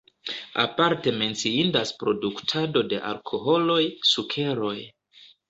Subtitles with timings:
[0.61, 3.79] Aparte menciindas produktado de alkoholoj,
[4.15, 4.75] sukeroj.